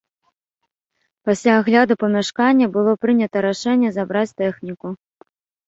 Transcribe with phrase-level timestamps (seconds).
[1.29, 4.87] Пасля агляду памяшкання было прынята рашэнне забраць тэхніку.